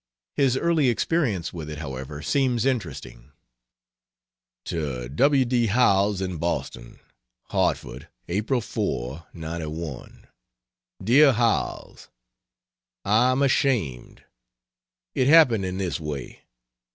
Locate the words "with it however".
1.53-2.23